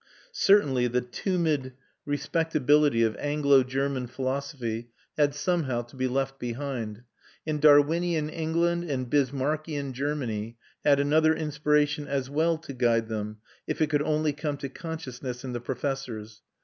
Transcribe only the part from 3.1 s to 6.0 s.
Anglo German philosophy had somehow to